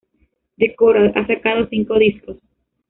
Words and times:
The 0.57 0.73
Coral 0.73 1.11
ha 1.13 1.27
sacado 1.27 1.67
cinco 1.69 1.99
discos. 1.99 2.37